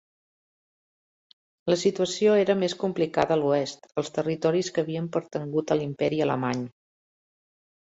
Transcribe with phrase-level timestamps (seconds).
[1.71, 6.67] La situació era més complicada a l'Oest, als territoris que havien pertangut a l'Imperi Alemany.